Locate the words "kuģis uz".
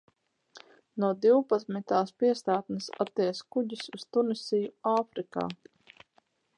3.57-4.09